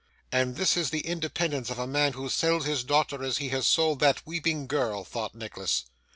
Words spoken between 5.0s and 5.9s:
thought Nicholas.